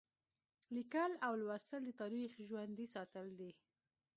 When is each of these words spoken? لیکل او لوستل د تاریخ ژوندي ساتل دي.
لیکل 0.75 1.11
او 1.25 1.33
لوستل 1.41 1.81
د 1.85 1.89
تاریخ 2.01 2.31
ژوندي 2.47 2.85
ساتل 2.95 3.27
دي. 3.39 3.51